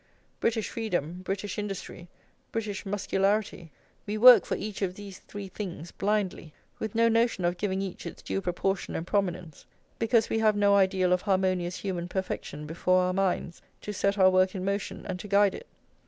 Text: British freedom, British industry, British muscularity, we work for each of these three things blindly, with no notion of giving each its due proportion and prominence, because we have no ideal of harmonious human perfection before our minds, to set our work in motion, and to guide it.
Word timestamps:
British 0.39 0.67
freedom, 0.67 1.21
British 1.21 1.59
industry, 1.59 2.07
British 2.51 2.87
muscularity, 2.87 3.69
we 4.07 4.17
work 4.17 4.47
for 4.47 4.55
each 4.55 4.81
of 4.81 4.95
these 4.95 5.19
three 5.19 5.47
things 5.47 5.91
blindly, 5.91 6.55
with 6.79 6.95
no 6.95 7.07
notion 7.07 7.45
of 7.45 7.55
giving 7.55 7.83
each 7.83 8.07
its 8.07 8.23
due 8.23 8.41
proportion 8.41 8.95
and 8.95 9.05
prominence, 9.05 9.67
because 9.99 10.27
we 10.27 10.39
have 10.39 10.55
no 10.55 10.73
ideal 10.73 11.13
of 11.13 11.21
harmonious 11.21 11.75
human 11.75 12.07
perfection 12.07 12.65
before 12.65 13.03
our 13.03 13.13
minds, 13.13 13.61
to 13.79 13.93
set 13.93 14.17
our 14.17 14.31
work 14.31 14.55
in 14.55 14.65
motion, 14.65 15.05
and 15.05 15.19
to 15.19 15.27
guide 15.27 15.53
it. 15.53 15.67